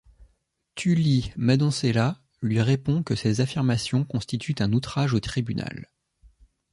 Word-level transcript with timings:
Thuli 0.73 1.31
Madonsela 1.35 2.19
lui 2.41 2.59
répond 2.59 3.03
que 3.03 3.13
ces 3.13 3.39
affirmations 3.39 4.03
constituent 4.03 4.55
un 4.59 4.73
outrage 4.73 5.13
au 5.13 5.19
tribunal. 5.19 5.91